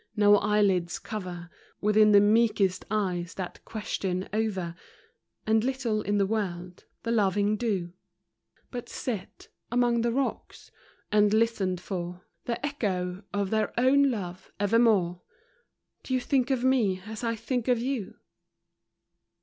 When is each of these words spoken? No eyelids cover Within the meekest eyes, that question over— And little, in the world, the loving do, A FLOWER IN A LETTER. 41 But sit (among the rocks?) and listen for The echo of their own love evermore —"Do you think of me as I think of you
No 0.15 0.37
eyelids 0.37 0.97
cover 0.97 1.51
Within 1.79 2.11
the 2.11 2.19
meekest 2.19 2.85
eyes, 2.89 3.35
that 3.35 3.63
question 3.65 4.27
over— 4.33 4.73
And 5.45 5.63
little, 5.63 6.01
in 6.01 6.17
the 6.17 6.25
world, 6.25 6.85
the 7.03 7.11
loving 7.11 7.55
do, 7.55 7.67
A 7.67 7.69
FLOWER 7.69 7.77
IN 7.77 7.83
A 7.83 7.85
LETTER. 7.85 8.63
41 8.71 8.71
But 8.81 8.89
sit 8.89 9.49
(among 9.71 10.01
the 10.01 10.11
rocks?) 10.11 10.71
and 11.11 11.31
listen 11.31 11.77
for 11.77 12.23
The 12.45 12.65
echo 12.65 13.21
of 13.31 13.51
their 13.51 13.79
own 13.79 14.09
love 14.09 14.51
evermore 14.59 15.21
—"Do 16.03 16.15
you 16.15 16.19
think 16.19 16.49
of 16.49 16.63
me 16.63 17.03
as 17.05 17.23
I 17.23 17.35
think 17.35 17.67
of 17.67 17.77
you 17.77 18.15